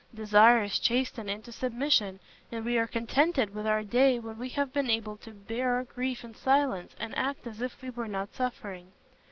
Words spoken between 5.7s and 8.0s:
our grief in silence and act as if we